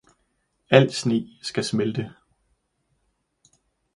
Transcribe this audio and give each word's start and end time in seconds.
Al 0.69 0.93
sneen 0.93 1.27
skal 1.41 1.63
smelte! 1.63 2.13